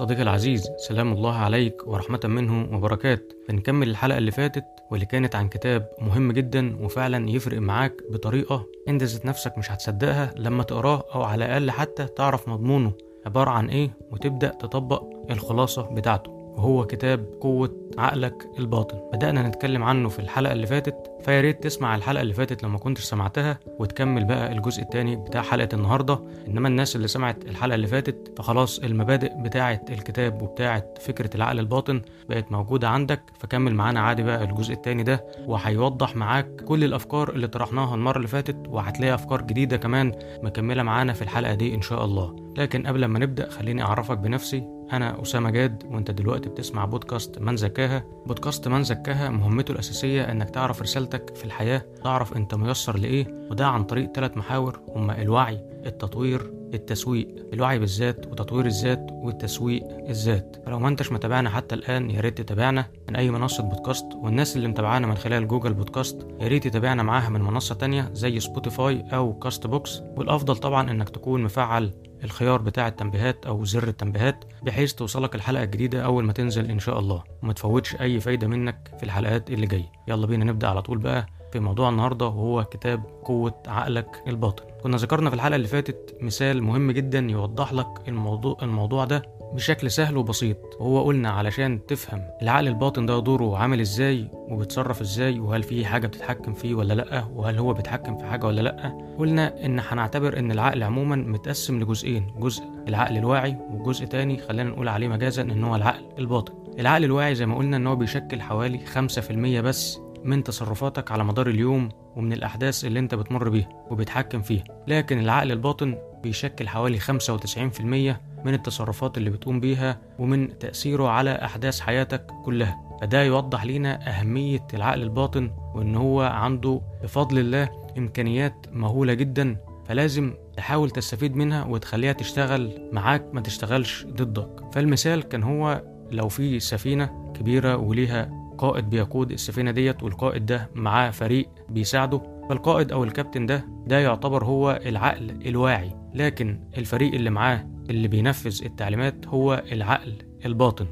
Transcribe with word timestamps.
صديقي 0.00 0.22
العزيز 0.22 0.68
سلام 0.88 1.12
الله 1.12 1.34
عليك 1.34 1.86
ورحمة 1.86 2.20
منه 2.24 2.76
وبركات. 2.76 3.32
بنكمل 3.48 3.88
الحلقة 3.88 4.18
اللي 4.18 4.30
فاتت 4.30 4.64
واللي 4.90 5.06
كانت 5.06 5.36
عن 5.36 5.48
كتاب 5.48 5.88
مهم 5.98 6.32
جدا 6.32 6.84
وفعلا 6.84 7.30
يفرق 7.30 7.58
معاك 7.58 7.92
بطريقة 8.10 8.66
أنت 8.88 9.02
ذات 9.02 9.26
نفسك 9.26 9.58
مش 9.58 9.70
هتصدقها 9.70 10.34
لما 10.36 10.62
تقراه 10.62 11.04
أو 11.14 11.22
على 11.22 11.44
الأقل 11.44 11.70
حتى 11.70 12.06
تعرف 12.06 12.48
مضمونه. 12.48 12.92
عبارة 13.26 13.50
عن 13.50 13.70
إيه؟ 13.70 13.90
وتبدأ 14.12 14.48
تطبق 14.48 15.04
الخلاصة 15.30 15.82
بتاعته. 15.82 16.39
وهو 16.56 16.86
كتاب 16.86 17.26
قوة 17.40 17.76
عقلك 17.98 18.46
الباطن. 18.58 18.98
بدأنا 19.12 19.48
نتكلم 19.48 19.82
عنه 19.84 20.08
في 20.08 20.18
الحلقة 20.18 20.52
اللي 20.52 20.66
فاتت. 20.66 21.10
فيا 21.24 21.40
ريت 21.40 21.62
تسمع 21.62 21.96
الحلقة 21.96 22.22
اللي 22.22 22.34
فاتت 22.34 22.62
لما 22.62 22.78
كنتش 22.78 23.02
سمعتها 23.04 23.58
وتكمل 23.78 24.24
بقى 24.24 24.52
الجزء 24.52 24.82
التاني 24.82 25.16
بتاع 25.16 25.42
حلقة 25.42 25.68
النهاردة. 25.72 26.20
إنما 26.48 26.68
الناس 26.68 26.96
اللي 26.96 27.08
سمعت 27.08 27.44
الحلقة 27.44 27.74
اللي 27.74 27.86
فاتت 27.86 28.32
فخلاص 28.38 28.78
المبادئ 28.78 29.32
بتاعة 29.42 29.80
الكتاب 29.90 30.42
وبتاعة 30.42 30.84
فكرة 31.00 31.30
العقل 31.36 31.58
الباطن 31.58 32.02
بقت 32.28 32.52
موجودة 32.52 32.88
عندك. 32.88 33.20
فكمل 33.38 33.74
معانا 33.74 34.00
عادي 34.00 34.22
بقى 34.22 34.44
الجزء 34.44 34.72
التاني 34.72 35.02
ده 35.02 35.24
وهيوضح 35.46 36.16
معاك 36.16 36.46
كل 36.64 36.84
الأفكار 36.84 37.30
اللي 37.30 37.46
طرحناها 37.46 37.94
المرة 37.94 38.16
اللي 38.16 38.28
فاتت 38.28 38.56
وهتلاقي 38.68 39.14
أفكار 39.14 39.42
جديدة 39.42 39.76
كمان 39.76 40.12
مكملة 40.42 40.82
معانا 40.82 41.12
في 41.12 41.22
الحلقة 41.22 41.54
دي 41.54 41.74
إن 41.74 41.82
شاء 41.82 42.04
الله. 42.04 42.36
لكن 42.56 42.86
قبل 42.86 43.04
ما 43.04 43.18
نبدأ 43.18 43.50
خليني 43.50 43.82
أعرفك 43.82 44.18
بنفسي. 44.18 44.79
أنا 44.92 45.22
أسامة 45.22 45.50
جاد 45.50 45.84
وأنت 45.90 46.10
دلوقتي 46.10 46.48
بتسمع 46.48 46.84
بودكاست 46.84 47.38
من 47.38 47.56
زكاها. 47.56 48.04
بودكاست 48.26 48.68
من 48.68 48.82
زكاها 48.82 49.30
مهمته 49.30 49.72
الأساسية 49.72 50.32
إنك 50.32 50.50
تعرف 50.50 50.82
رسالتك 50.82 51.36
في 51.36 51.44
الحياة 51.44 51.82
تعرف 52.04 52.36
أنت 52.36 52.54
ميسر 52.54 52.98
لإيه 52.98 53.26
وده 53.50 53.66
عن 53.66 53.84
طريق 53.84 54.12
ثلاث 54.12 54.36
محاور 54.36 54.80
هما 54.96 55.22
الوعي 55.22 55.60
التطوير 55.86 56.59
التسويق 56.74 57.28
الوعي 57.52 57.78
بالذات 57.78 58.26
وتطوير 58.26 58.66
الذات 58.66 59.06
والتسويق 59.12 59.84
الذات. 60.08 60.56
فلو 60.66 60.78
ما 60.78 60.88
انتش 60.88 61.12
متابعنا 61.12 61.50
حتى 61.50 61.74
الآن 61.74 62.10
يا 62.10 62.20
ريت 62.20 62.38
تتابعنا 62.40 62.86
من 63.08 63.16
أي 63.16 63.30
منصة 63.30 63.62
بودكاست. 63.62 64.06
والناس 64.14 64.56
اللي 64.56 64.68
متابعانا 64.68 65.06
من 65.06 65.14
خلال 65.14 65.48
Google 65.48 65.74
Podcast 65.74 66.26
يا 66.40 66.48
ريت 66.48 66.64
تتابعنا 66.68 67.02
معاها 67.02 67.28
من 67.28 67.42
منصة 67.42 67.74
تانية 67.74 68.10
زي 68.12 68.40
Spotify 68.40 69.04
أو 69.12 69.38
Castbox 69.38 70.02
والأفضل 70.16 70.56
طبعا 70.56 70.90
إنك 70.90 71.08
تكون 71.08 71.42
مفعل 71.42 71.90
الخيار 72.24 72.62
بتاع 72.62 72.88
التنبيهات 72.88 73.46
أو 73.46 73.64
زر 73.64 73.88
التنبيهات 73.88 74.44
بحيث 74.62 74.92
توصلك 74.92 75.34
الحلقة 75.34 75.62
الجديدة 75.62 76.04
أول 76.04 76.24
ما 76.24 76.32
تنزل 76.32 76.70
إن 76.70 76.78
شاء 76.78 76.98
الله. 76.98 77.22
وما 77.42 77.52
تفوتش 77.52 77.96
أي 78.00 78.20
فايدة 78.20 78.46
منك 78.46 78.90
في 78.98 79.02
الحلقات 79.02 79.50
اللي 79.50 79.66
جاية. 79.66 79.92
يلا 80.08 80.26
بينا 80.26 80.44
نبدأ 80.44 80.68
على 80.68 80.82
طول 80.82 80.98
بقى 80.98 81.26
في 81.52 81.60
موضوع 81.60 81.88
النهارده 81.88 82.26
وهو 82.26 82.64
كتاب 82.64 83.02
قوة 83.24 83.62
عقلك 83.66 84.22
الباطن. 84.26 84.64
كنا 84.82 84.96
ذكرنا 84.96 85.30
في 85.30 85.36
الحلقة 85.36 85.56
اللي 85.56 85.68
فاتت 85.68 86.16
مثال 86.20 86.62
مهم 86.62 86.90
جدا 86.90 87.18
يوضح 87.18 87.72
لك 87.72 87.86
الموضوع 88.08 88.56
الموضوع 88.62 89.04
ده 89.04 89.22
بشكل 89.54 89.90
سهل 89.90 90.16
وبسيط. 90.16 90.56
وهو 90.80 91.04
قلنا 91.04 91.30
علشان 91.30 91.86
تفهم 91.86 92.22
العقل 92.42 92.68
الباطن 92.68 93.06
ده 93.06 93.18
دوره 93.18 93.56
عامل 93.56 93.80
إزاي 93.80 94.28
وبيتصرف 94.34 95.00
إزاي 95.00 95.40
وهل 95.40 95.62
في 95.62 95.84
حاجة 95.86 96.06
بتتحكم 96.06 96.54
فيه 96.54 96.74
ولا 96.74 96.94
لأ 96.94 97.24
وهل 97.34 97.58
هو 97.58 97.72
بيتحكم 97.72 98.18
في 98.18 98.24
حاجة 98.24 98.46
ولا 98.46 98.60
لأ. 98.60 98.98
قلنا 99.18 99.64
إن 99.64 99.80
هنعتبر 99.88 100.38
إن 100.38 100.52
العقل 100.52 100.82
عموما 100.82 101.16
متقسم 101.16 101.80
لجزئين 101.80 102.26
جزء 102.38 102.62
العقل 102.88 103.16
الواعي 103.16 103.56
وجزء 103.70 104.04
تاني 104.06 104.38
خلينا 104.38 104.70
نقول 104.70 104.88
عليه 104.88 105.08
مجازا 105.08 105.42
إن 105.42 105.64
هو 105.64 105.76
العقل 105.76 106.04
الباطن. 106.18 106.52
العقل 106.78 107.04
الواعي 107.04 107.34
زي 107.34 107.46
ما 107.46 107.56
قلنا 107.56 107.76
إن 107.76 107.86
هو 107.86 107.96
بيشكل 107.96 108.40
حوالي 108.40 108.80
5% 108.86 109.60
بس 109.60 109.98
من 110.24 110.44
تصرفاتك 110.44 111.12
على 111.12 111.24
مدار 111.24 111.48
اليوم 111.48 111.88
ومن 112.16 112.32
الأحداث 112.32 112.84
اللي 112.84 112.98
أنت 112.98 113.14
بتمر 113.14 113.48
بيها 113.48 113.68
وبتحكم 113.90 114.42
فيها. 114.42 114.64
لكن 114.88 115.18
العقل 115.18 115.52
الباطن 115.52 115.98
بيشكل 116.22 116.68
حوالي 116.68 117.00
95% 117.00 118.20
من 118.44 118.54
التصرفات 118.54 119.18
اللي 119.18 119.30
بتقوم 119.30 119.60
بيها 119.60 119.98
ومن 120.18 120.58
تأثيره 120.58 121.08
على 121.08 121.30
أحداث 121.44 121.80
حياتك 121.80 122.26
كلها. 122.44 122.80
فده 123.00 123.22
يوضح 123.22 123.64
لنا 123.64 124.08
أهمية 124.08 124.66
العقل 124.74 125.02
الباطن 125.02 125.50
وإن 125.74 125.96
هو 125.96 126.20
عنده 126.22 126.80
بفضل 127.02 127.38
الله 127.38 127.70
إمكانيات 127.98 128.66
مهولة 128.72 129.14
جدا. 129.14 129.56
فلازم 129.86 130.34
تحاول 130.56 130.90
تستفيد 130.90 131.36
منها 131.36 131.64
وتخليها 131.64 132.12
تشتغل 132.12 132.88
معاك 132.92 133.24
ما 133.32 133.40
تشتغلش 133.40 134.06
ضدك. 134.06 134.64
فالمثال 134.72 135.22
كان 135.22 135.42
هو 135.42 135.82
لو 136.10 136.28
في 136.28 136.60
سفينة 136.60 137.32
كبيرة 137.34 137.76
وليها 137.76 138.39
قائد 138.60 138.90
بيقود 138.90 139.32
السفينة 139.32 139.70
ديت 139.70 140.02
والقائد 140.02 140.46
ده 140.46 140.70
معاه 140.74 141.10
فريق 141.10 141.48
بيساعده 141.68 142.20
فالقائد 142.48 142.92
أو 142.92 143.04
الكابتن 143.04 143.46
ده 143.46 143.64
ده 143.86 143.98
يعتبر 143.98 144.44
هو 144.44 144.80
العقل 144.86 145.30
الواعي 145.46 145.90
لكن 146.14 146.60
الفريق 146.78 147.14
اللي 147.14 147.30
معاه 147.30 147.66
اللي 147.90 148.08
بينفذ 148.08 148.64
التعليمات 148.64 149.26
هو 149.26 149.62
العقل 149.72 150.12
الباطن. 150.46 150.86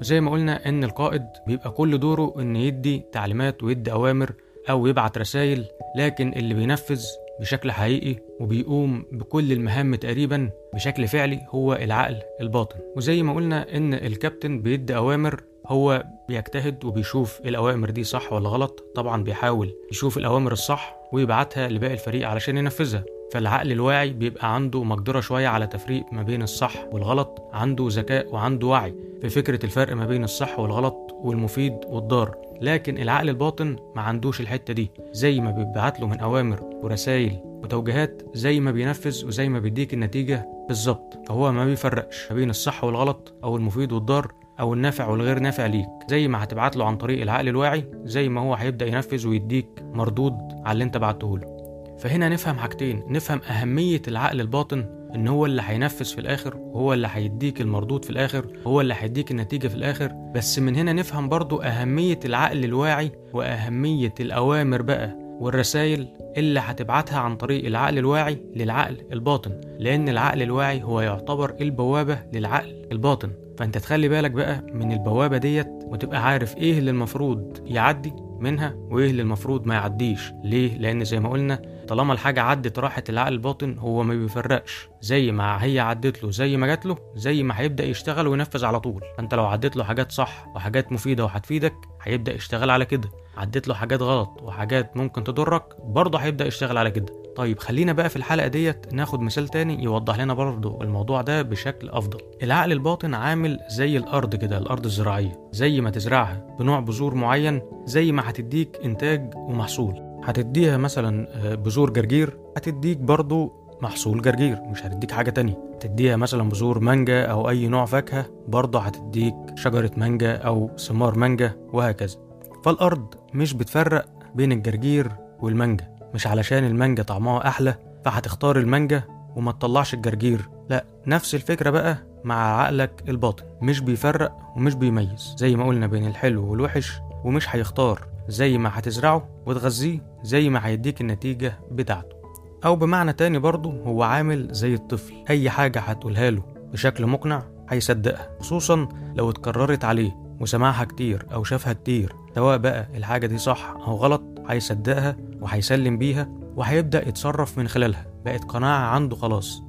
وزي 0.00 0.20
ما 0.20 0.30
قلنا 0.30 0.68
إن 0.68 0.84
القائد 0.84 1.22
بيبقى 1.46 1.70
كل 1.70 1.98
دوره 1.98 2.34
إن 2.40 2.56
يدي 2.56 3.02
تعليمات 3.12 3.62
ويدي 3.62 3.92
أوامر 3.92 4.32
أو 4.70 4.86
يبعت 4.86 5.18
رسائل 5.18 5.64
لكن 5.96 6.32
اللي 6.32 6.54
بينفذ 6.54 7.04
بشكل 7.40 7.72
حقيقي 7.72 8.16
وبيقوم 8.40 9.04
بكل 9.12 9.52
المهام 9.52 9.94
تقريبا 9.94 10.50
بشكل 10.74 11.08
فعلي 11.08 11.40
هو 11.50 11.74
العقل 11.74 12.16
الباطن. 12.40 12.76
وزي 12.96 13.22
ما 13.22 13.34
قلنا 13.34 13.76
إن 13.76 13.94
الكابتن 13.94 14.60
بيدي 14.62 14.96
أوامر 14.96 15.40
هو 15.68 16.04
بيجتهد 16.28 16.84
وبيشوف 16.84 17.40
الأوامر 17.40 17.90
دي 17.90 18.04
صح 18.04 18.32
ولا 18.32 18.48
غلط. 18.48 18.84
طبعا 18.94 19.22
بيحاول 19.22 19.74
يشوف 19.90 20.18
الأوامر 20.18 20.52
الصح 20.52 20.96
ويبعتها 21.12 21.68
لباقي 21.68 21.92
الفريق 21.92 22.28
علشان 22.28 22.56
ينفذها. 22.56 23.04
فالعقل 23.32 23.72
الواعي 23.72 24.10
بيبقى 24.10 24.54
عنده 24.54 24.84
مقدرة 24.84 25.20
شوية 25.20 25.48
على 25.48 25.66
تفريق 25.66 26.04
ما 26.12 26.22
بين 26.22 26.42
الصح 26.42 26.84
والغلط 26.92 27.42
عنده 27.52 27.86
ذكاء 27.90 28.34
وعنده 28.34 28.66
وعي 28.66 28.94
في 29.20 29.28
فكرة 29.28 29.64
الفرق 29.64 29.96
ما 29.96 30.06
بين 30.06 30.24
الصح 30.24 30.58
والغلط 30.58 30.96
والمفيد 31.12 31.76
والضار. 31.86 32.36
لكن 32.60 32.98
العقل 32.98 33.28
الباطن 33.28 33.76
ما 33.96 34.02
عندوش 34.02 34.40
الحتة 34.40 34.74
دي. 34.74 34.90
زي 35.12 35.40
ما 35.40 35.50
بيبعت 35.50 36.00
له 36.00 36.06
من 36.06 36.20
أوامر 36.20 36.60
ورسائل 36.62 37.40
وتوجيهات 37.44 38.22
زي 38.34 38.60
ما 38.60 38.70
بينفذ 38.70 39.26
وزي 39.26 39.48
ما 39.48 39.58
بيديك 39.58 39.94
النتيجة 39.94 40.48
بالظبط. 40.68 41.18
فهو 41.28 41.52
ما 41.52 41.64
بيفرقش 41.64 42.26
ما 42.30 42.36
بين 42.36 42.50
الصح 42.50 42.84
والغلط 42.84 43.34
أو 43.44 43.56
المفيد 43.56 43.92
والضار. 43.92 44.32
أو 44.60 44.74
النافع 44.74 45.08
والغير 45.08 45.38
نافع 45.38 45.66
ليك. 45.66 45.88
زي 46.08 46.28
ما 46.28 46.44
هتبعت 46.44 46.76
له 46.76 46.84
عن 46.84 46.96
طريق 46.96 47.22
العقل 47.22 47.48
الواعي 47.48 47.84
زي 48.04 48.28
ما 48.28 48.40
هو 48.40 48.54
هيبدأ 48.54 48.86
ينفذ 48.86 49.26
ويديك 49.26 49.68
مردود 49.82 50.34
على 50.64 50.72
اللي 50.72 50.84
انت 50.84 50.96
بعته 50.96 51.38
له. 51.38 51.58
فهنا 51.98 52.28
نفهم 52.28 52.58
حاجتين. 52.58 53.02
نفهم 53.08 53.40
أهمية 53.50 54.02
العقل 54.08 54.40
الباطن 54.40 54.84
إن 55.14 55.28
هو 55.28 55.46
اللي 55.46 55.62
هينفذ 55.64 56.04
في 56.04 56.18
الآخر 56.20 56.56
وهو 56.56 56.92
اللي 56.92 57.08
هيديك 57.12 57.60
المردود 57.60 58.04
في 58.04 58.10
الآخر 58.10 58.46
وهو 58.64 58.80
اللي 58.80 58.94
هيديك 58.98 59.30
النتيجة 59.30 59.68
في 59.68 59.74
الآخر. 59.74 60.12
بس 60.34 60.58
من 60.58 60.76
هنا 60.76 60.92
نفهم 60.92 61.28
برضو 61.28 61.56
أهمية 61.56 62.20
العقل 62.24 62.64
الواعي 62.64 63.12
وأهمية 63.32 64.14
الأوامر 64.20 64.82
بقى. 64.82 65.27
والرسائل 65.40 66.08
اللي 66.36 66.60
هتبعتها 66.60 67.18
عن 67.18 67.36
طريق 67.36 67.66
العقل 67.66 67.98
الواعي 67.98 68.38
للعقل 68.56 68.96
الباطن 69.12 69.60
لأن 69.78 70.08
العقل 70.08 70.42
الواعي 70.42 70.82
هو 70.82 71.00
يعتبر 71.00 71.54
البوابة 71.60 72.18
للعقل 72.32 72.86
الباطن. 72.92 73.30
فأنت 73.58 73.78
تخلي 73.78 74.08
بالك 74.08 74.30
بقى 74.30 74.62
من 74.72 74.92
البوابة 74.92 75.36
ديت 75.36 75.68
وتبقى 75.86 76.24
عارف 76.24 76.56
إيه 76.56 76.78
اللي 76.78 76.90
المفروض 76.90 77.58
يعدي 77.66 78.12
منها 78.38 78.74
وإيه 78.90 79.10
اللي 79.10 79.22
المفروض 79.22 79.66
ما 79.66 79.74
يعديش. 79.74 80.32
ليه؟ 80.44 80.78
لأن 80.78 81.04
زي 81.04 81.20
ما 81.20 81.28
قلنا 81.28 81.62
طالما 81.88 82.12
الحاجة 82.12 82.42
عدت 82.42 82.78
راحت 82.78 83.10
العقل 83.10 83.32
الباطن 83.32 83.78
هو 83.78 84.02
ما 84.02 84.14
بيفرقش. 84.14 84.88
زي 85.00 85.32
ما 85.32 85.64
هي 85.64 85.80
عدت 85.80 86.24
له 86.24 86.30
زي 86.30 86.56
ما 86.56 86.66
جات 86.66 86.86
له 86.86 86.96
زي 87.14 87.42
ما 87.42 87.60
هيبدأ 87.60 87.84
يشتغل 87.84 88.26
وينفذ 88.26 88.64
على 88.64 88.80
طول. 88.80 89.02
فأنت 89.16 89.34
لو 89.34 89.46
عدت 89.46 89.76
له 89.76 89.84
حاجات 89.84 90.12
صح 90.12 90.46
وحاجات 90.54 90.92
مفيدة 90.92 91.24
وهتفيدك 91.24 91.74
هيبدأ 92.02 92.34
يشتغل 92.34 92.70
على 92.70 92.84
كده. 92.84 93.08
عدت 93.36 93.68
له 93.68 93.74
حاجات 93.74 94.02
غلط 94.02 94.42
وحاجات 94.42 94.96
ممكن 94.96 95.24
تضرك 95.24 95.62
برضه 95.84 96.18
هيبدأ 96.18 96.46
يشتغل 96.46 96.78
على 96.78 96.90
كده. 96.90 97.06
طيب 97.36 97.58
خلينا 97.58 97.92
بقى 97.92 98.08
في 98.08 98.16
الحلقة 98.16 98.46
ديت 98.46 98.92
ناخد 98.94 99.20
مثال 99.20 99.48
تاني 99.48 99.84
يوضح 99.84 100.18
لنا 100.18 100.34
برضه 100.34 100.78
الموضوع 100.82 101.20
ده 101.22 101.42
بشكل 101.42 101.88
أفضل. 101.88 102.20
العقل 102.42 102.72
الباطن 102.72 103.14
عامل 103.14 103.58
زي 103.68 103.96
الأرض 103.96 104.34
كده 104.36 104.58
الأرض 104.58 104.84
الزراعية. 104.84 105.48
زي 105.52 105.80
ما 105.80 105.90
تزرعها 105.90 106.56
بنوع 106.58 106.80
بذور 106.80 107.14
معين 107.14 107.62
زي 107.84 108.12
ما 108.12 108.30
هتديك 108.30 108.78
إنتاج 108.84 109.30
ومحصول. 109.36 110.07
هتديها 110.28 110.76
مثلا 110.76 111.28
بذور 111.54 111.90
جرجير 111.90 112.38
هتديك 112.56 112.98
برضه 112.98 113.52
محصول 113.82 114.22
جرجير 114.22 114.60
مش 114.62 114.86
هتديك 114.86 115.10
حاجة 115.10 115.30
تانية. 115.30 115.58
تديها 115.80 116.16
مثلا 116.16 116.48
بذور 116.48 116.78
مانجا 116.78 117.24
أو 117.24 117.50
أي 117.50 117.68
نوع 117.68 117.84
فاكهة 117.84 118.26
برضه 118.48 118.80
هتديك 118.80 119.34
شجرة 119.54 119.90
مانجا 119.96 120.36
أو 120.36 120.70
ثمار 120.76 121.18
مانجا 121.18 121.52
وهكذا. 121.72 122.16
فالأرض 122.64 123.14
مش 123.34 123.52
بتفرق 123.54 124.06
بين 124.34 124.52
الجرجير 124.52 125.12
والمانجا. 125.40 125.94
مش 126.14 126.26
علشان 126.26 126.64
المانجا 126.64 127.02
طعمها 127.02 127.48
أحلى 127.48 127.74
فهتختار 128.04 128.58
المانجا 128.58 129.02
وما 129.36 129.52
تطلعش 129.52 129.94
الجرجير. 129.94 130.48
لا 130.70 130.84
نفس 131.06 131.34
الفكرة 131.34 131.70
بقى 131.70 131.98
مع 132.24 132.62
عقلك 132.62 133.02
الباطن. 133.08 133.44
مش 133.62 133.80
بيفرق 133.80 134.38
ومش 134.56 134.74
بيميز 134.74 135.34
زي 135.36 135.56
ما 135.56 135.66
قلنا 135.66 135.86
بين 135.86 136.06
الحلو 136.06 136.50
والوحش 136.50 137.00
ومش 137.24 137.56
هيختار 137.56 138.17
زي 138.28 138.58
ما 138.58 138.70
هتزرعه 138.72 139.28
وتغذيه 139.46 139.98
زي 140.22 140.48
ما 140.48 140.66
هيديك 140.66 141.00
النتيجة 141.00 141.58
بتاعته. 141.70 142.16
أو 142.64 142.76
بمعنى 142.76 143.12
تاني 143.12 143.38
برضه 143.38 143.70
هو 143.70 144.02
عامل 144.02 144.48
زي 144.52 144.74
الطفل. 144.74 145.14
أي 145.30 145.50
حاجة 145.50 145.80
هتقولها 145.80 146.30
له 146.30 146.42
بشكل 146.72 147.06
مقنع 147.06 147.42
هيصدقها 147.68 148.30
خصوصا 148.40 148.88
لو 149.14 149.30
اتكررت 149.30 149.84
عليه 149.84 150.16
وسمعها 150.40 150.84
كتير 150.84 151.26
أو 151.32 151.44
شافها 151.44 151.72
كتير 151.72 152.12
سواء 152.34 152.56
بقى 152.58 152.88
الحاجة 152.94 153.26
دي 153.26 153.38
صح 153.38 153.74
أو 153.86 153.94
غلط 153.96 154.22
هيصدقها 154.48 155.16
وهيسلم 155.40 155.98
بيها 155.98 156.28
وهيبدأ 156.56 157.08
يتصرف 157.08 157.58
من 157.58 157.68
خلالها. 157.68 158.06
بقت 158.24 158.44
قناعة 158.44 158.86
عنده 158.94 159.16
خلاص. 159.16 159.62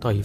طيب. 0.00 0.24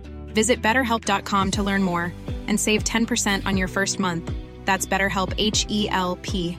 Visit 0.39 0.57
betterhelp.com 0.61 1.51
to 1.51 1.61
learn 1.63 1.83
more 1.83 2.05
and 2.47 2.59
save 2.59 2.83
10% 2.83 3.45
on 3.45 3.57
your 3.57 3.67
first 3.77 3.99
month. 3.99 4.25
That's 4.65 4.85
BetterHelp 4.85 5.33
H 5.37 5.65
E 5.69 5.89
L 5.89 6.17
P. 6.27 6.57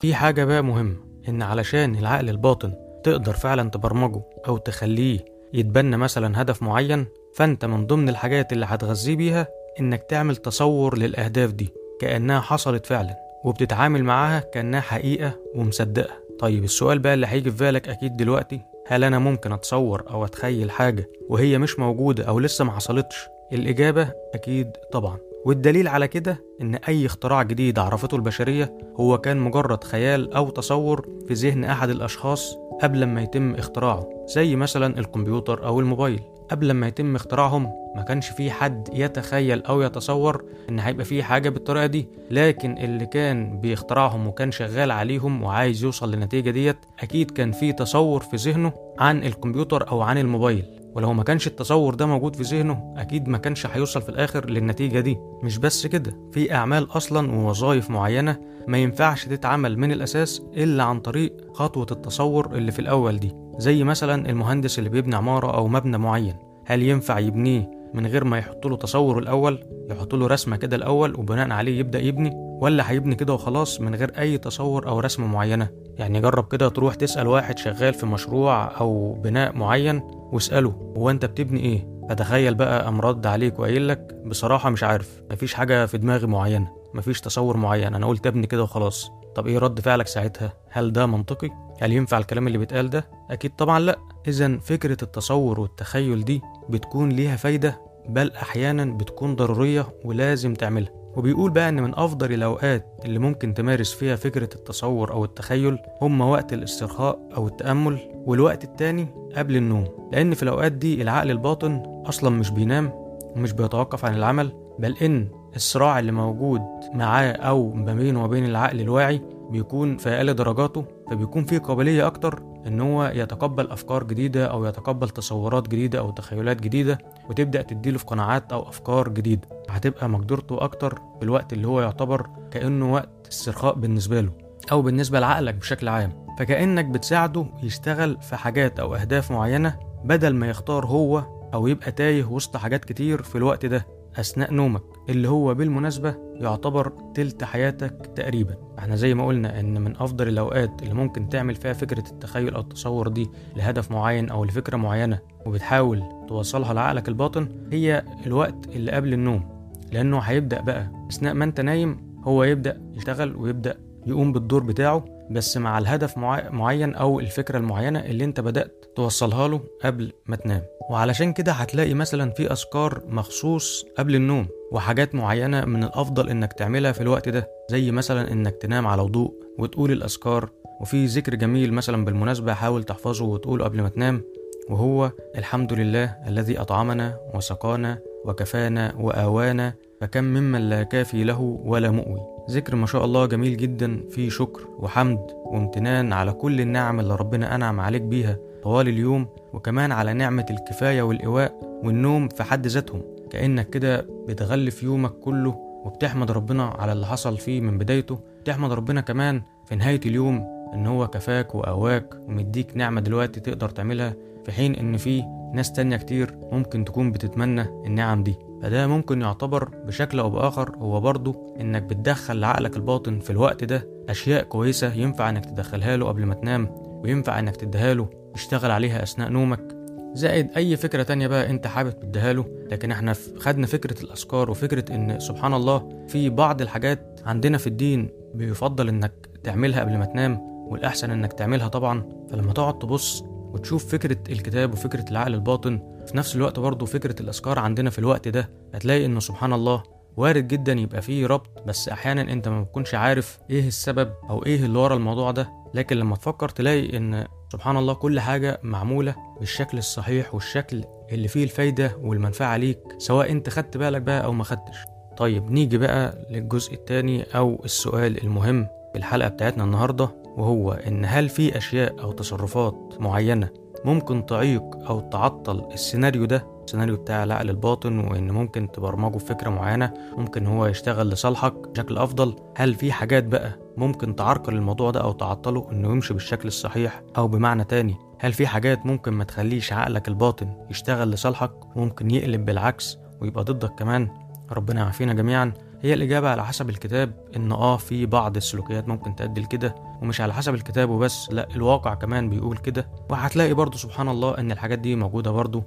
في 0.00 0.14
حاجة 0.14 0.44
بقى 0.44 0.62
مهمة 0.64 0.96
إن 1.28 1.42
علشان 1.42 1.94
العقل 1.94 2.28
الباطن 2.28 2.74
تقدر 3.04 3.32
فعلا 3.32 3.70
تبرمجه 3.70 4.22
أو 4.48 4.56
تخليه 4.56 5.24
يتبنى 5.54 5.96
مثلا 5.96 6.42
هدف 6.42 6.62
معين 6.62 7.06
فأنت 7.36 7.64
من 7.64 7.86
ضمن 7.86 8.08
الحاجات 8.08 8.52
اللي 8.52 8.66
هتغذيه 8.66 9.16
بيها 9.16 9.46
إنك 9.80 10.02
تعمل 10.02 10.36
تصور 10.36 10.98
للأهداف 10.98 11.50
دي 11.52 11.68
كأنها 12.00 12.40
حصلت 12.40 12.86
فعلا 12.86 13.16
وبتتعامل 13.44 14.04
معاها 14.04 14.40
كأنها 14.40 14.80
حقيقة 14.80 15.32
ومصدقها 15.54 16.16
طيب 16.38 16.64
السؤال 16.64 16.98
بقى 16.98 17.14
اللي 17.14 17.26
هيجي 17.26 17.50
في 17.50 17.56
بالك 17.56 17.88
أكيد 17.88 18.16
دلوقتي 18.16 18.60
هل 18.86 19.04
أنا 19.04 19.18
ممكن 19.18 19.52
أتصور 19.52 20.02
أو 20.10 20.24
أتخيل 20.24 20.70
حاجة 20.70 21.10
وهي 21.28 21.58
مش 21.58 21.78
موجودة 21.78 22.24
أو 22.24 22.40
لسه 22.40 22.64
ما 22.64 22.72
حصلتش؟ 22.72 23.28
الإجابة 23.52 24.12
أكيد 24.34 24.70
طبعا 24.92 25.18
والدليل 25.44 25.88
على 25.88 26.08
كده 26.08 26.44
إن 26.60 26.74
أي 26.74 27.06
اختراع 27.06 27.42
جديد 27.42 27.78
عرفته 27.78 28.16
البشرية 28.16 28.78
هو 29.00 29.18
كان 29.18 29.36
مجرد 29.36 29.84
خيال 29.84 30.32
أو 30.32 30.50
تصور 30.50 31.08
في 31.28 31.34
ذهن 31.34 31.64
أحد 31.64 31.90
الأشخاص 31.90 32.56
قبل 32.82 33.04
ما 33.04 33.22
يتم 33.22 33.54
اختراعه 33.54 34.08
زي 34.26 34.56
مثلا 34.56 34.98
الكمبيوتر 34.98 35.66
أو 35.66 35.80
الموبايل 35.80 36.20
قبل 36.50 36.70
ما 36.70 36.86
يتم 36.88 37.16
اختراعهم 37.16 37.72
ما 37.96 38.02
كانش 38.02 38.28
في 38.28 38.50
حد 38.50 38.88
يتخيل 38.92 39.62
أو 39.62 39.82
يتصور 39.82 40.44
إن 40.68 40.78
هيبقى 40.80 41.04
في 41.04 41.22
حاجة 41.22 41.48
بالطريقة 41.48 41.86
دي. 41.86 42.08
لكن 42.30 42.78
اللي 42.78 43.06
كان 43.06 43.60
بيخترعهم 43.60 44.26
وكان 44.26 44.52
شغال 44.52 44.90
عليهم 44.90 45.42
وعايز 45.42 45.84
يوصل 45.84 46.10
للنتيجة 46.10 46.50
ديت 46.50 46.76
أكيد 47.00 47.30
كان 47.30 47.52
في 47.52 47.72
تصور 47.72 48.20
في 48.22 48.36
ذهنه 48.36 48.72
عن 48.98 49.22
الكمبيوتر 49.24 49.88
أو 49.88 50.02
عن 50.02 50.18
الموبايل. 50.18 50.64
ولو 50.94 51.12
ما 51.12 51.22
كانش 51.22 51.46
التصور 51.46 51.94
ده 51.94 52.06
موجود 52.06 52.36
في 52.36 52.42
ذهنه 52.42 52.94
أكيد 52.96 53.28
ما 53.28 53.38
كانش 53.38 53.66
هيوصل 53.66 54.02
في 54.02 54.08
الآخر 54.08 54.50
للنتيجة 54.50 55.00
دي. 55.00 55.18
مش 55.42 55.58
بس 55.58 55.86
كده 55.86 56.16
في 56.32 56.54
أعمال 56.54 56.88
أصلا 56.96 57.32
ووظائف 57.32 57.90
معينة 57.90 58.36
ما 58.68 58.78
ينفعش 58.78 59.24
تتعمل 59.24 59.78
من 59.78 59.92
الأساس 59.92 60.42
إلا 60.56 60.84
عن 60.84 61.00
طريق 61.00 61.36
خطوة 61.54 61.86
التصور 61.90 62.54
اللي 62.54 62.72
في 62.72 62.78
الأول 62.78 63.18
دي. 63.18 63.41
زي 63.58 63.84
مثلا 63.84 64.30
المهندس 64.30 64.78
اللي 64.78 64.90
بيبني 64.90 65.16
عمارة 65.16 65.54
أو 65.56 65.68
مبنى 65.68 65.98
معين. 65.98 66.34
هل 66.66 66.82
ينفع 66.82 67.18
يبنيه 67.18 67.70
من 67.94 68.06
غير 68.06 68.24
ما 68.24 68.38
يحط 68.38 68.66
له 68.66 68.76
تصور 68.76 69.18
الأول؟ 69.18 69.64
يحط 69.90 70.14
له 70.14 70.26
رسمة 70.26 70.56
كده 70.56 70.76
الأول 70.76 71.14
وبناء 71.14 71.50
عليه 71.50 71.78
يبدأ 71.78 71.98
يبني؟ 72.00 72.30
ولا 72.60 72.90
هيبني 72.90 73.14
كده 73.14 73.32
وخلاص 73.34 73.80
من 73.80 73.94
غير 73.94 74.12
أي 74.18 74.38
تصور 74.38 74.88
أو 74.88 75.00
رسمة 75.00 75.26
معينة؟ 75.26 75.68
يعني 75.98 76.20
جرب 76.20 76.48
كده 76.52 76.68
تروح 76.68 76.94
تسأل 76.94 77.26
واحد 77.26 77.58
شغال 77.58 77.94
في 77.94 78.06
مشروع 78.06 78.80
أو 78.80 79.12
بناء 79.12 79.56
معين 79.56 80.02
واسأله 80.32 80.70
هو 80.96 81.10
أنت 81.10 81.24
بتبني 81.24 81.60
إيه؟ 81.60 81.88
فتخيل 82.10 82.54
بقى 82.54 82.84
قام 82.84 83.00
رد 83.00 83.26
عليك 83.26 83.58
وقايل 83.58 83.88
لك 83.88 84.14
بصراحة 84.26 84.70
مش 84.70 84.84
عارف 84.84 85.22
مفيش 85.30 85.54
حاجة 85.54 85.86
في 85.86 85.98
دماغي 85.98 86.26
معينة 86.26 86.68
مفيش 86.94 87.20
تصور 87.20 87.56
معين 87.56 87.94
أنا 87.94 88.06
قلت 88.06 88.26
أبني 88.26 88.46
كده 88.46 88.62
وخلاص. 88.62 89.10
طب 89.34 89.46
إيه 89.46 89.58
رد 89.58 89.80
فعلك 89.80 90.06
ساعتها؟ 90.06 90.52
هل 90.70 90.92
ده 90.92 91.06
منطقي؟ 91.06 91.50
هل 91.82 91.92
ينفع 91.92 92.18
الكلام 92.18 92.46
اللي 92.46 92.58
بيتقال 92.58 92.90
ده؟ 92.90 93.06
أكيد 93.30 93.50
طبعا 93.56 93.78
لأ. 93.78 93.98
إذا 94.28 94.58
فكرة 94.58 94.96
التصور 95.02 95.60
والتخيل 95.60 96.24
دي 96.24 96.40
بتكون 96.70 97.08
ليها 97.08 97.36
فايدة 97.36 97.80
بل 98.08 98.30
أحيانا 98.32 98.84
بتكون 98.84 99.36
ضرورية 99.36 99.86
ولازم 100.04 100.54
تعملها. 100.54 100.90
وبيقول 101.16 101.50
بقى 101.50 101.68
إن 101.68 101.82
من 101.82 101.94
أفضل 101.94 102.32
الأوقات 102.32 102.86
اللي 103.04 103.18
ممكن 103.18 103.54
تمارس 103.54 103.92
فيها 103.92 104.16
فكرة 104.16 104.48
التصور 104.54 105.12
أو 105.12 105.24
التخيل 105.24 105.78
هم 106.02 106.20
وقت 106.20 106.52
الاسترخاء 106.52 107.28
أو 107.36 107.46
التأمل 107.46 107.98
والوقت 108.14 108.64
التاني 108.64 109.06
قبل 109.36 109.56
النوم. 109.56 109.84
لأن 110.12 110.34
في 110.34 110.42
الأوقات 110.42 110.72
دي 110.72 111.02
العقل 111.02 111.30
الباطن 111.30 111.82
أصلا 112.06 112.30
مش 112.30 112.50
بينام 112.50 112.92
ومش 113.36 113.52
بيتوقف 113.52 114.04
عن 114.04 114.14
العمل 114.14 114.52
بل 114.78 114.96
إن 115.02 115.28
الصراع 115.56 115.98
اللي 115.98 116.12
موجود 116.12 116.60
معاه 116.94 117.32
أو 117.32 117.72
ما 117.72 117.94
بينه 117.94 118.24
وبين 118.24 118.44
العقل 118.44 118.80
الواعي 118.80 119.20
بيكون 119.52 119.96
في 119.96 120.08
أقل 120.08 120.34
درجاته 120.34 120.84
فبيكون 121.10 121.44
فيه 121.44 121.58
قابلية 121.58 122.06
أكتر 122.06 122.42
إن 122.66 122.80
هو 122.80 123.12
يتقبل 123.14 123.70
أفكار 123.70 124.04
جديدة 124.04 124.46
أو 124.46 124.64
يتقبل 124.66 125.08
تصورات 125.08 125.68
جديدة 125.68 125.98
أو 125.98 126.10
تخيلات 126.10 126.60
جديدة 126.60 126.98
وتبدأ 127.30 127.62
تديله 127.62 127.98
في 127.98 128.04
قناعات 128.04 128.52
أو 128.52 128.68
أفكار 128.68 129.08
جديدة. 129.08 129.48
هتبقى 129.70 130.08
مقدرته 130.08 130.64
أكتر 130.64 130.94
في 130.94 131.22
الوقت 131.24 131.52
اللي 131.52 131.66
هو 131.68 131.80
يعتبر 131.80 132.26
كأنه 132.50 132.92
وقت 132.92 133.26
استرخاء 133.32 133.74
بالنسبة 133.74 134.20
له 134.20 134.32
أو 134.72 134.82
بالنسبة 134.82 135.20
لعقلك 135.20 135.54
بشكل 135.54 135.88
عام. 135.88 136.26
فكأنك 136.38 136.84
بتساعده 136.84 137.46
يشتغل 137.62 138.18
في 138.20 138.36
حاجات 138.36 138.80
أو 138.80 138.94
أهداف 138.94 139.30
معينة 139.32 139.76
بدل 140.04 140.34
ما 140.34 140.46
يختار 140.48 140.86
هو 140.86 141.24
أو 141.54 141.66
يبقى 141.66 141.92
تايه 141.92 142.24
وسط 142.24 142.56
حاجات 142.56 142.84
كتير 142.84 143.22
في 143.22 143.38
الوقت 143.38 143.66
ده 143.66 143.86
أثناء 144.18 144.52
نومك 144.54 144.82
اللي 145.08 145.28
هو 145.28 145.54
بالمناسبة 145.54 146.14
يعتبر 146.42 146.92
تلت 147.14 147.44
حياتك 147.44 148.10
تقريبا. 148.16 148.56
إحنا 148.78 148.96
زي 148.96 149.14
ما 149.14 149.26
قلنا 149.26 149.60
إن 149.60 149.80
من 149.80 149.96
أفضل 149.96 150.28
الأوقات 150.28 150.82
اللي 150.82 150.94
ممكن 150.94 151.28
تعمل 151.28 151.54
فيها 151.54 151.72
فكرة 151.72 152.04
التخيل 152.10 152.54
أو 152.54 152.60
التصور 152.60 153.08
دي 153.08 153.30
لهدف 153.56 153.90
معين 153.90 154.28
أو 154.30 154.44
لفكرة 154.44 154.76
معينة 154.76 155.18
وبتحاول 155.46 156.02
توصلها 156.28 156.74
لعقلك 156.74 157.08
الباطن 157.08 157.48
هي 157.72 158.04
الوقت 158.26 158.66
اللي 158.76 158.90
قبل 158.92 159.12
النوم. 159.12 159.70
لأنه 159.92 160.18
هيبدأ 160.18 160.60
بقى 160.60 160.92
أثناء 161.10 161.34
ما 161.34 161.44
أنت 161.44 161.60
نايم 161.60 162.20
هو 162.24 162.44
يبدأ 162.44 162.82
يشتغل 162.94 163.36
ويبدأ 163.36 163.78
يقوم 164.06 164.32
بالدور 164.32 164.62
بتاعه 164.62 165.04
بس 165.30 165.56
مع 165.56 165.78
الهدف 165.78 166.18
معين 166.50 166.94
أو 166.94 167.20
الفكرة 167.20 167.58
المعينة 167.58 167.98
اللي 167.98 168.24
أنت 168.24 168.40
بدأت 168.40 168.84
توصلها 168.96 169.48
له 169.48 169.60
قبل 169.84 170.12
ما 170.26 170.36
تنام. 170.36 170.62
وعلشان 170.90 171.32
كده 171.32 171.52
هتلاقي 171.52 171.94
مثلا 171.94 172.30
في 172.30 172.52
أذكار 172.52 173.02
مخصوص 173.08 173.84
قبل 173.98 174.14
النوم. 174.14 174.46
وحاجات 174.72 175.14
معينة 175.14 175.64
من 175.64 175.84
الأفضل 175.84 176.28
إنك 176.28 176.52
تعملها 176.52 176.92
في 176.92 177.00
الوقت 177.00 177.28
ده 177.28 177.48
زي 177.70 177.90
مثلا 177.90 178.32
إنك 178.32 178.54
تنام 178.56 178.86
على 178.86 179.02
وضوء 179.02 179.32
وتقول 179.58 179.92
الأذكار 179.92 180.50
وفي 180.80 181.06
ذكر 181.06 181.34
جميل 181.34 181.72
مثلا 181.72 182.04
بالمناسبة 182.04 182.54
حاول 182.54 182.84
تحفظه 182.84 183.24
وتقوله 183.24 183.64
قبل 183.64 183.80
ما 183.80 183.88
تنام 183.88 184.22
وهو 184.70 185.12
الحمد 185.38 185.72
لله 185.72 186.16
الذي 186.26 186.60
أطعمنا 186.60 187.18
وسقانا 187.34 187.98
وكفانا 188.24 188.94
وآوانا 189.00 189.74
فكم 190.00 190.24
ممن 190.24 190.68
لا 190.68 190.82
كافي 190.82 191.24
له 191.24 191.40
ولا 191.64 191.90
مؤوي. 191.90 192.20
ذكر 192.50 192.76
ما 192.76 192.86
شاء 192.86 193.04
الله 193.04 193.26
جميل 193.26 193.56
جدا 193.56 194.00
فيه 194.10 194.30
شكر 194.30 194.68
وحمد 194.78 195.26
وامتنان 195.44 196.12
على 196.12 196.32
كل 196.32 196.60
النعم 196.60 197.00
اللي 197.00 197.16
ربنا 197.16 197.54
أنعم 197.54 197.80
عليك 197.80 198.02
بيها 198.02 198.36
طوال 198.62 198.88
اليوم 198.88 199.26
وكمان 199.52 199.92
على 199.92 200.12
نعمة 200.12 200.46
الكفاية 200.50 201.02
والإواء 201.02 201.80
والنوم 201.84 202.28
في 202.28 202.42
حد 202.42 202.66
ذاتهم. 202.66 203.02
كأنك 203.32 203.70
كده 203.70 204.06
بتغلف 204.28 204.82
يومك 204.82 205.10
كله 205.10 205.50
وبتحمد 205.84 206.30
ربنا 206.30 206.64
على 206.64 206.92
اللي 206.92 207.06
حصل 207.06 207.38
فيه 207.38 207.60
من 207.60 207.78
بدايته. 207.78 208.20
بتحمد 208.40 208.72
ربنا 208.72 209.00
كمان 209.00 209.42
في 209.66 209.76
نهاية 209.76 210.00
اليوم 210.06 210.44
إن 210.74 210.86
هو 210.86 211.08
كفاك 211.08 211.54
وقواك 211.54 212.14
ومديك 212.28 212.76
نعمة 212.76 213.00
دلوقتي 213.00 213.40
تقدر 213.40 213.68
تعملها 213.68 214.14
في 214.44 214.52
حين 214.52 214.74
إن 214.74 214.96
في 214.96 215.22
ناس 215.54 215.72
تانية 215.72 215.96
كتير 215.96 216.34
ممكن 216.52 216.84
تكون 216.84 217.12
بتتمنى 217.12 217.62
النعم 217.62 218.22
دي. 218.22 218.36
فده 218.62 218.86
ممكن 218.86 219.20
يعتبر 219.20 219.68
بشكل 219.86 220.18
أو 220.18 220.30
بآخر 220.30 220.76
هو 220.76 221.00
برضه 221.00 221.54
إنك 221.60 221.82
بتدخل 221.82 222.40
لعقلك 222.40 222.76
الباطن 222.76 223.18
في 223.18 223.30
الوقت 223.30 223.64
ده 223.64 223.88
أشياء 224.08 224.42
كويسة 224.42 224.92
ينفع 224.94 225.30
إنك 225.30 225.44
تدخلها 225.44 225.96
له 225.96 226.06
قبل 226.06 226.26
ما 226.26 226.34
تنام 226.34 226.68
وينفع 227.04 227.38
إنك 227.38 227.56
تديها 227.56 227.94
له 227.94 228.08
يشتغل 228.34 228.70
عليها 228.70 229.02
أثناء 229.02 229.28
نومك. 229.28 229.71
زائد 230.14 230.50
أي 230.56 230.76
فكرة 230.76 231.02
تانية 231.02 231.26
بقى 231.26 231.50
أنت 231.50 231.66
حابب 231.66 232.00
تديها 232.00 232.32
له. 232.32 232.44
لكن 232.70 232.90
إحنا 232.90 233.14
خدنا 233.38 233.66
فكرة 233.66 234.02
الأذكار 234.04 234.50
وفكرة 234.50 234.94
إن 234.94 235.20
سبحان 235.20 235.54
الله 235.54 236.06
في 236.08 236.30
بعض 236.30 236.60
الحاجات 236.62 237.20
عندنا 237.26 237.58
في 237.58 237.66
الدين 237.66 238.08
بيفضل 238.34 238.88
إنك 238.88 239.12
تعملها 239.44 239.80
قبل 239.80 239.96
ما 239.98 240.04
تنام 240.04 240.40
والأحسن 240.70 241.10
إنك 241.10 241.32
تعملها 241.32 241.68
طبعا. 241.68 242.26
فلما 242.30 242.52
تقعد 242.52 242.78
تبص 242.78 243.22
وتشوف 243.26 243.86
فكرة 243.92 244.18
الكتاب 244.32 244.72
وفكرة 244.72 245.04
العقل 245.10 245.34
الباطن 245.34 245.80
في 246.06 246.16
نفس 246.16 246.36
الوقت 246.36 246.58
برضه 246.60 246.86
فكرة 246.86 247.22
الأذكار 247.22 247.58
عندنا 247.58 247.90
في 247.90 247.98
الوقت 247.98 248.28
ده 248.28 248.50
هتلاقي 248.74 249.06
إنه 249.06 249.20
سبحان 249.20 249.52
الله 249.52 249.82
وارد 250.16 250.48
جدا 250.48 250.72
يبقى 250.72 251.02
فيه 251.02 251.26
ربط. 251.26 251.62
بس 251.66 251.88
أحيانا 251.88 252.20
أنت 252.32 252.48
ما 252.48 252.62
بتكونش 252.62 252.94
عارف 252.94 253.38
إيه 253.50 253.68
السبب 253.68 254.12
أو 254.30 254.44
إيه 254.46 254.64
اللي 254.64 254.78
ورا 254.78 254.94
الموضوع 254.96 255.30
ده. 255.30 255.61
لكن 255.74 255.96
لما 255.96 256.16
تفكر 256.16 256.48
تلاقي 256.48 256.96
إن 256.96 257.26
سبحان 257.52 257.76
الله 257.76 257.94
كل 257.94 258.20
حاجة 258.20 258.60
معمولة 258.62 259.14
بالشكل 259.40 259.78
الصحيح 259.78 260.34
والشكل 260.34 260.84
اللي 261.12 261.28
فيه 261.28 261.44
الفايدة 261.44 261.96
والمنفعة 262.02 262.56
ليك 262.56 262.78
سواء 262.98 263.30
أنت 263.30 263.48
خدت 263.48 263.76
بالك 263.76 264.02
بقى 264.02 264.24
أو 264.24 264.32
ما 264.32 264.44
خدتش. 264.44 264.76
طيب 265.16 265.50
نيجي 265.50 265.78
بقى 265.78 266.26
للجزء 266.30 266.74
التاني 266.74 267.22
أو 267.22 267.62
السؤال 267.64 268.22
المهم 268.24 268.64
في 268.92 268.98
الحلقة 268.98 269.28
بتاعتنا 269.28 269.64
النهاردة 269.64 270.10
وهو 270.36 270.72
إن 270.72 271.04
هل 271.04 271.28
في 271.28 271.56
أشياء 271.58 272.02
أو 272.02 272.12
تصرفات 272.12 272.94
معينة 273.00 273.48
ممكن 273.84 274.26
تعيق 274.26 274.62
أو 274.88 275.00
تعطل 275.00 275.68
السيناريو 275.72 276.24
ده؟ 276.24 276.46
السيناريو 276.64 276.96
بتاع 276.96 277.24
العقل 277.24 277.50
الباطن 277.50 277.98
وإن 277.98 278.30
ممكن 278.30 278.72
تبرمجه 278.72 279.14
بفكرة 279.16 279.50
معينة 279.50 279.94
ممكن 280.16 280.46
هو 280.46 280.66
يشتغل 280.66 281.08
لصالحك 281.08 281.54
بشكل 281.68 281.98
أفضل. 281.98 282.36
هل 282.56 282.74
في 282.74 282.92
حاجات 282.92 283.24
بقى 283.24 283.58
ممكن 283.76 284.16
تعرقل 284.16 284.54
الموضوع 284.54 284.90
ده 284.90 285.00
أو 285.00 285.12
تعطله 285.12 285.68
إنه 285.72 285.88
يمشي 285.88 286.14
بالشكل 286.14 286.48
الصحيح 286.48 287.02
أو 287.16 287.28
بمعنى 287.28 287.64
تاني؟ 287.64 287.96
هل 288.20 288.32
في 288.32 288.46
حاجات 288.46 288.86
ممكن 288.86 289.12
ما 289.12 289.24
تخليش 289.24 289.72
عقلك 289.72 290.08
الباطن 290.08 290.54
يشتغل 290.70 291.10
لصالحك 291.10 291.52
ممكن 291.76 292.10
يقلب 292.10 292.44
بالعكس 292.44 292.98
ويبقى 293.20 293.44
ضدك 293.44 293.70
كمان؟ 293.78 294.08
ربنا 294.52 294.80
يعافينا 294.80 295.12
جميعا. 295.12 295.52
هي 295.82 295.94
الإجابة 295.94 296.28
على 296.30 296.44
حسب 296.44 296.68
الكتاب 296.70 297.12
إن 297.36 297.52
آه 297.52 297.76
في 297.76 298.06
بعض 298.06 298.36
السلوكيات 298.36 298.88
ممكن 298.88 299.16
تؤدي 299.16 299.40
لكده 299.40 299.74
ومش 300.02 300.20
على 300.20 300.34
حسب 300.34 300.54
الكتاب 300.54 300.90
وبس 300.90 301.28
لأ 301.30 301.48
الواقع 301.56 301.94
كمان 301.94 302.30
بيقول 302.30 302.56
كده. 302.56 302.88
وهتلاقي 303.10 303.54
برضو 303.54 303.78
سبحان 303.78 304.08
الله 304.08 304.38
إن 304.38 304.52
الحاجات 304.52 304.78
دي 304.78 304.96
موجودة 304.96 305.30
برضو 305.30 305.62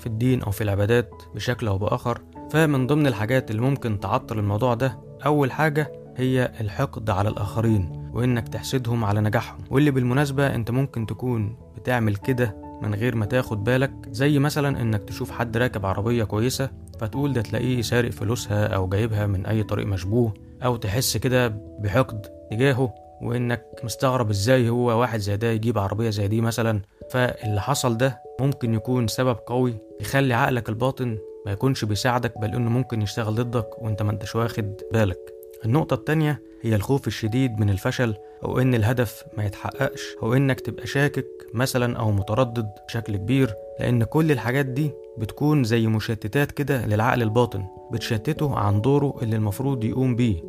في 0.00 0.06
الدين 0.06 0.42
أو 0.42 0.50
في 0.50 0.60
العبادات 0.64 1.10
بشكل 1.34 1.66
أو 1.68 1.78
بآخر 1.78 2.20
فمن 2.50 2.86
ضمن 2.86 3.06
الحاجات 3.06 3.50
اللي 3.50 3.62
ممكن 3.62 4.00
تعطل 4.00 4.38
الموضوع 4.38 4.74
ده 4.74 4.98
أول 5.26 5.52
حاجة 5.52 5.92
هي 6.16 6.52
الحقد 6.60 7.10
على 7.10 7.28
الآخرين 7.28 8.10
وإنك 8.12 8.48
تحسدهم 8.48 9.04
على 9.04 9.20
نجاحهم. 9.20 9.58
واللي 9.70 9.90
بالمناسبة 9.90 10.54
أنت 10.54 10.70
ممكن 10.70 11.06
تكون 11.06 11.56
بتعمل 11.76 12.16
كده 12.16 12.56
من 12.82 12.94
غير 12.94 13.16
ما 13.16 13.26
تاخد 13.26 13.64
بالك 13.64 13.92
زي 14.10 14.38
مثلا 14.38 14.82
إنك 14.82 15.02
تشوف 15.04 15.30
حد 15.30 15.56
راكب 15.56 15.86
عربية 15.86 16.24
كويسة 16.24 16.70
فتقول 17.00 17.32
ده 17.32 17.42
تلاقيه 17.42 17.82
سارق 17.82 18.10
فلوسها 18.10 18.66
أو 18.66 18.88
جايبها 18.88 19.26
من 19.26 19.46
أي 19.46 19.62
طريق 19.62 19.86
مشبوه 19.86 20.34
أو 20.64 20.76
تحس 20.76 21.16
كده 21.16 21.48
بحقد 21.80 22.26
تجاهه. 22.50 22.94
وإنك 23.22 23.64
مستغرب 23.84 24.30
إزاي 24.30 24.68
هو 24.68 25.00
واحد 25.00 25.18
زي 25.20 25.36
ده 25.36 25.46
يجيب 25.50 25.78
عربية 25.78 26.10
زي 26.10 26.28
دي 26.28 26.40
مثلا. 26.40 26.80
فاللي 27.10 27.60
حصل 27.60 27.96
ده 27.96 28.22
ممكن 28.40 28.74
يكون 28.74 29.08
سبب 29.08 29.36
قوي 29.46 29.74
يخلي 30.00 30.34
عقلك 30.34 30.68
الباطن 30.68 31.18
ما 31.46 31.52
يكونش 31.52 31.84
بيساعدك 31.84 32.38
بل 32.38 32.54
إنه 32.54 32.70
ممكن 32.70 33.02
يشتغل 33.02 33.34
ضدك 33.34 33.82
وإنت 33.82 34.02
ما 34.02 34.10
إنتش 34.10 34.36
واخد 34.36 34.74
بالك. 34.92 35.18
النقطة 35.64 35.94
التانية 35.94 36.42
هي 36.62 36.74
الخوف 36.74 37.06
الشديد 37.06 37.60
من 37.60 37.70
الفشل 37.70 38.14
أو 38.44 38.58
إن 38.60 38.74
الهدف 38.74 39.24
ما 39.38 39.44
يتحققش 39.44 40.00
أو 40.22 40.34
إنك 40.34 40.60
تبقى 40.60 40.86
شاكك 40.86 41.26
مثلا 41.54 41.98
أو 41.98 42.10
متردد 42.10 42.66
بشكل 42.88 43.16
كبير 43.16 43.54
لأن 43.80 44.04
كل 44.04 44.32
الحاجات 44.32 44.66
دي 44.66 44.90
بتكون 45.18 45.64
زي 45.64 45.86
مشتتات 45.86 46.52
كده 46.52 46.86
للعقل 46.86 47.22
الباطن 47.22 47.64
بتشتته 47.92 48.56
عن 48.58 48.80
دوره 48.80 49.14
اللي 49.22 49.36
المفروض 49.36 49.84
يقوم 49.84 50.16
بيه. 50.16 50.42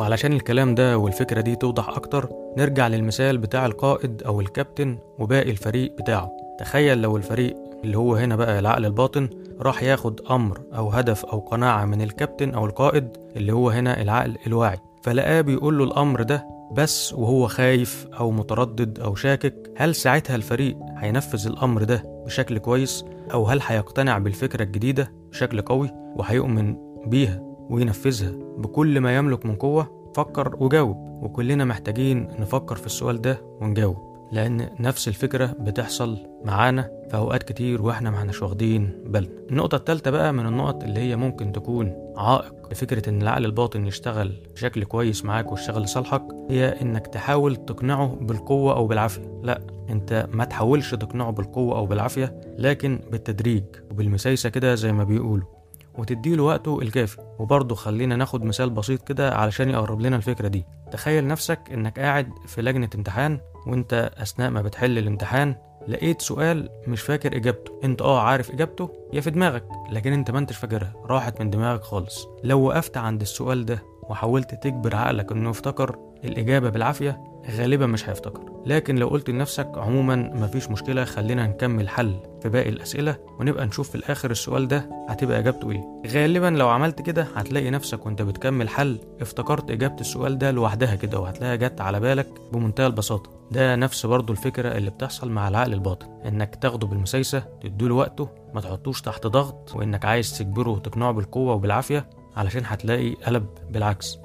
وعلشان 0.00 0.32
الكلام 0.32 0.74
ده 0.74 0.98
والفكرة 0.98 1.40
دي 1.40 1.56
توضح 1.56 1.88
أكتر 1.88 2.28
نرجع 2.58 2.88
للمثال 2.88 3.38
بتاع 3.38 3.66
القائد 3.66 4.22
أو 4.22 4.40
الكابتن 4.40 4.98
وباقي 5.18 5.50
الفريق 5.50 5.96
بتاعه. 5.98 6.30
تخيل 6.58 7.02
لو 7.02 7.16
الفريق 7.16 7.56
اللي 7.84 7.98
هو 7.98 8.14
هنا 8.14 8.36
بقى 8.36 8.58
العقل 8.58 8.86
الباطن 8.86 9.28
راح 9.60 9.82
ياخد 9.82 10.20
أمر 10.30 10.60
أو 10.76 10.88
هدف 10.88 11.24
أو 11.24 11.38
قناعة 11.38 11.84
من 11.84 12.02
الكابتن 12.02 12.54
أو 12.54 12.66
القائد 12.66 13.08
اللي 13.36 13.52
هو 13.52 13.70
هنا 13.70 14.02
العقل 14.02 14.36
الواعي. 14.46 14.78
فلقاه 15.02 15.40
بيقول 15.40 15.78
له 15.78 15.84
الأمر 15.84 16.22
ده 16.22 16.46
بس 16.72 17.12
وهو 17.12 17.46
خايف 17.48 18.06
أو 18.20 18.30
متردد 18.30 19.00
أو 19.00 19.14
شاكك 19.14 19.70
هل 19.76 19.94
ساعتها 19.94 20.36
الفريق 20.36 20.76
هينفذ 20.96 21.46
الأمر 21.46 21.82
ده 21.82 22.04
بشكل 22.26 22.58
كويس؟ 22.58 23.04
أو 23.32 23.44
هل 23.46 23.60
هيقتنع 23.66 24.18
بالفكرة 24.18 24.62
الجديدة 24.62 25.12
بشكل 25.30 25.60
قوي 25.62 25.90
وهيؤمن 26.16 26.76
بيها؟ 27.06 27.49
وينفذها 27.70 28.32
بكل 28.58 29.00
ما 29.00 29.16
يملك 29.16 29.46
من 29.46 29.54
قوة 29.56 30.12
فكر 30.14 30.56
وجاوب. 30.60 31.10
وكلنا 31.22 31.64
محتاجين 31.64 32.28
نفكر 32.38 32.76
في 32.76 32.86
السؤال 32.86 33.20
ده 33.20 33.40
ونجاوب 33.60 34.10
لأن 34.32 34.68
نفس 34.80 35.08
الفكرة 35.08 35.46
بتحصل 35.60 36.18
معانا 36.44 36.82
في 37.10 37.16
أوقات 37.16 37.42
كتير 37.42 37.82
وإحنا 37.82 38.10
ما 38.10 38.18
احناش 38.18 38.42
واخدين 38.42 39.04
بالنا. 39.06 39.28
النقطة 39.50 39.76
التالتة 39.76 40.10
بقى 40.10 40.32
من 40.32 40.46
النقط 40.46 40.84
اللي 40.84 41.00
هي 41.00 41.16
ممكن 41.16 41.52
تكون 41.52 41.92
عائق 42.16 42.54
لفكرة 42.72 43.08
إن 43.10 43.22
العقل 43.22 43.44
الباطن 43.44 43.86
يشتغل 43.86 44.32
بشكل 44.54 44.84
كويس 44.84 45.24
معاك 45.24 45.52
ويشتغل 45.52 45.82
لصالحك 45.82 46.22
هي 46.50 46.82
إنك 46.82 47.06
تحاول 47.06 47.56
تقنعه 47.56 48.06
بالقوة 48.20 48.76
أو 48.76 48.86
بالعافية. 48.86 49.40
لا 49.42 49.60
أنت 49.90 50.26
ما 50.32 50.44
تحاولش 50.44 50.94
تقنعه 50.94 51.30
بالقوة 51.30 51.76
أو 51.76 51.86
بالعافية 51.86 52.40
لكن 52.58 53.00
بالتدريج 53.12 53.64
وبالمسايسة 53.90 54.48
كده 54.48 54.74
زي 54.74 54.92
ما 54.92 55.04
بيقولوا. 55.04 55.59
وتديله 56.00 56.42
وقته 56.42 56.78
الكافي. 56.82 57.18
وبرضه 57.38 57.74
خلينا 57.74 58.16
ناخد 58.16 58.44
مثال 58.44 58.70
بسيط 58.70 59.02
كده 59.02 59.34
علشان 59.34 59.70
يقرب 59.70 60.00
لنا 60.00 60.16
الفكرة 60.16 60.48
دي. 60.48 60.64
تخيل 60.92 61.26
نفسك 61.26 61.60
إنك 61.72 61.98
قاعد 62.00 62.28
في 62.46 62.62
لجنة 62.62 62.90
امتحان 62.94 63.40
وأنت 63.66 64.10
أثناء 64.18 64.50
ما 64.50 64.62
بتحل 64.62 64.98
الامتحان 64.98 65.54
لقيت 65.88 66.22
سؤال 66.22 66.68
مش 66.86 67.00
فاكر 67.02 67.36
إجابته. 67.36 67.72
أنت 67.84 68.02
آه 68.02 68.20
عارف 68.20 68.50
إجابته 68.50 68.90
يا 69.12 69.20
في 69.20 69.30
دماغك 69.30 69.64
لكن 69.90 70.12
أنت 70.12 70.30
ما 70.30 70.38
أنتش 70.38 70.56
فاكرها. 70.56 70.92
راحت 71.04 71.40
من 71.40 71.50
دماغك 71.50 71.82
خالص. 71.82 72.26
لو 72.44 72.60
وقفت 72.60 72.96
عند 72.96 73.20
السؤال 73.20 73.66
ده 73.66 73.82
وحاولت 74.02 74.54
تجبر 74.54 74.96
عقلك 74.96 75.32
إنه 75.32 75.50
يفتكر 75.50 75.96
الإجابة 76.24 76.70
بالعافية 76.70 77.24
غالبا 77.50 77.86
مش 77.86 78.08
هيفتكر. 78.08 78.40
لكن 78.66 78.96
لو 78.96 79.08
قلت 79.08 79.30
لنفسك 79.30 79.70
عموما 79.76 80.16
مفيش 80.16 80.70
مشكلة 80.70 81.04
خلينا 81.04 81.46
نكمل 81.46 81.88
حل 81.88 82.16
في 82.42 82.48
باقي 82.48 82.68
الأسئلة 82.68 83.16
ونبقى 83.40 83.66
نشوف 83.66 83.88
في 83.88 83.94
الآخر 83.94 84.30
السؤال 84.30 84.68
ده 84.68 84.90
هتبقى 85.08 85.38
إجابته 85.38 85.70
إيه. 85.70 85.82
غالبا 86.06 86.46
لو 86.46 86.68
عملت 86.68 87.02
كده 87.02 87.26
هتلاقي 87.34 87.70
نفسك 87.70 88.06
وأنت 88.06 88.22
بتكمل 88.22 88.68
حل 88.68 88.98
افتكرت 89.20 89.70
إجابة 89.70 90.00
السؤال 90.00 90.38
ده 90.38 90.50
لوحدها 90.50 90.94
كده 90.94 91.20
وهتلاقيها 91.20 91.56
جت 91.56 91.80
على 91.80 92.00
بالك 92.00 92.26
بمنتهى 92.52 92.86
البساطة. 92.86 93.30
ده 93.50 93.76
نفس 93.76 94.06
برضو 94.06 94.32
الفكرة 94.32 94.68
اللي 94.76 94.90
بتحصل 94.90 95.30
مع 95.30 95.48
العقل 95.48 95.72
الباطن 95.72 96.06
إنك 96.26 96.54
تاخده 96.54 96.86
بالمسايسة 96.86 97.42
تديله 97.62 97.94
وقته 97.94 98.28
ما 98.54 98.60
تحطوش 98.60 99.00
تحت 99.02 99.26
ضغط 99.26 99.76
وإنك 99.76 100.04
عايز 100.04 100.38
تجبره 100.38 100.70
وتقنعه 100.70 101.12
بالقوة 101.12 101.54
وبالعافية 101.54 102.10
علشان 102.36 102.62
هتلاقي 102.66 103.14
قلب 103.14 103.46
بالعكس. 103.70 104.18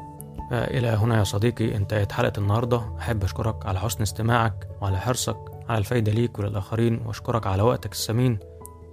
إلى 0.52 0.88
هنا 0.88 1.20
يا 1.20 1.24
صديقي 1.24 1.76
انتهت 1.76 2.12
حلقة 2.12 2.34
النهاردة 2.38 2.98
أحب 3.00 3.24
أشكرك 3.24 3.66
على 3.66 3.80
حسن 3.80 4.02
استماعك 4.02 4.68
وعلى 4.82 5.00
حرصك 5.00 5.38
على 5.70 5.78
الفايدة 5.78 6.12
ليك 6.12 6.40
وللآخرين 6.40 7.02
وأشكرك 7.06 7.48
على 7.48 7.62
وقتك 7.62 7.92
الثمين 7.92 8.40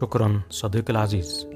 شكرا 0.03 0.43
صديقي 0.51 0.93
العزيز 0.93 1.47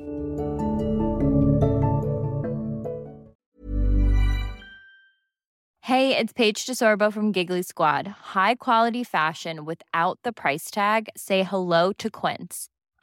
Hey, 5.86 6.16
it's 6.18 6.32
Paige 6.32 6.66
DeSorbo 6.66 7.12
from 7.12 7.30
Giggly 7.30 7.62
Squad. 7.62 8.08
High 8.34 8.56
quality 8.56 9.04
fashion 9.04 9.64
without 9.64 10.18
the 10.24 10.32
price 10.32 10.68
tag. 10.68 11.08
Say 11.16 11.44
hello 11.44 11.92
to 11.92 12.10
Quince. 12.10 12.68